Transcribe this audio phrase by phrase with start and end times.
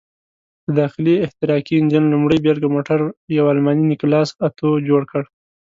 [0.65, 2.99] د داخلي احتراقي انجن لومړۍ بېلګه موټر
[3.37, 5.23] یو الماني نیکلاس اتو جوړ کړ.